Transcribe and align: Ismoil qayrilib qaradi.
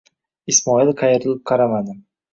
Ismoil 0.53 0.89
qayrilib 1.03 1.45
qaradi. 1.53 1.99